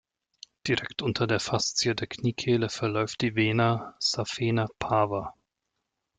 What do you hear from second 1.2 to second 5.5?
der Faszie der Kniekehle verläuft die Vena saphena parva.